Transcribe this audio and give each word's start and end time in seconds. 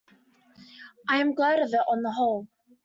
I 1.07 1.17
am 1.21 1.35
glad 1.35 1.59
of 1.59 1.75
it 1.75 1.81
on 1.87 2.01
the 2.01 2.09
whole. 2.13 2.47